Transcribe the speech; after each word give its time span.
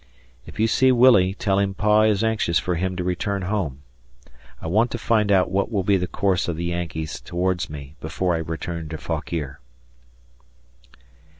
If 0.47 0.59
you 0.59 0.65
see 0.65 0.91
Willie 0.91 1.35
tell 1.35 1.59
him 1.59 1.75
Pa 1.75 2.01
is 2.05 2.23
anxious 2.23 2.57
for 2.57 2.73
him 2.73 2.95
to 2.95 3.03
return 3.03 3.43
home. 3.43 3.83
I 4.59 4.65
want 4.65 4.89
to 4.89 4.97
find 4.97 5.31
out 5.31 5.51
what 5.51 5.71
will 5.71 5.83
be 5.83 5.95
the 5.95 6.07
course 6.07 6.47
of 6.47 6.57
the 6.57 6.65
Yankees 6.65 7.19
towards 7.21 7.69
me 7.69 7.93
before 8.01 8.33
I 8.33 8.39
return 8.39 8.89
to 8.89 8.97
Fauquier. 8.97 9.59